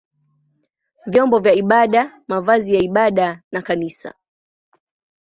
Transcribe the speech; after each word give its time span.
vyombo 1.05 1.39
vya 1.39 1.53
ibada, 1.53 2.21
mavazi 2.27 2.75
ya 2.75 2.81
ibada 2.81 3.41
na 3.51 3.61
kanisa. 3.61 4.13